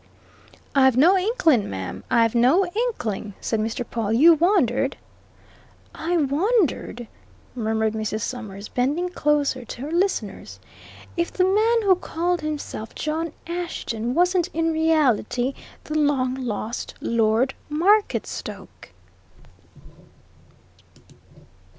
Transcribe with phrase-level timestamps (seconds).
[0.73, 3.87] "I've no inkling, ma'am; I've no inkling!" said Mr.
[3.87, 4.11] Pawle.
[4.13, 4.97] "You wondered"
[5.93, 7.05] "I wondered,"
[7.53, 8.21] murmured Mrs.
[8.21, 10.59] Summers, bending closer to her listeners,
[11.15, 15.53] "if the man who called himself John Ashton wasn't in reality
[15.83, 18.89] the long lost Lord Marketstoke."